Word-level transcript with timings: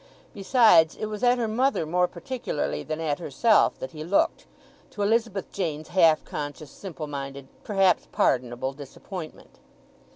Besides, 0.33 0.95
it 0.95 1.05
was 1.05 1.21
at 1.23 1.37
her 1.37 1.47
mother 1.47 1.85
more 1.85 2.07
particularly 2.07 2.81
than 2.81 2.99
at 2.99 3.19
herself 3.19 3.77
that 3.77 3.91
he 3.91 4.03
looked, 4.03 4.47
to 4.89 5.03
Elizabeth 5.03 5.51
Jane's 5.51 5.89
half 5.89 6.25
conscious, 6.25 6.71
simple 6.71 7.05
minded, 7.05 7.47
perhaps 7.63 8.07
pardonable, 8.11 8.73
disappointment. 8.73 9.59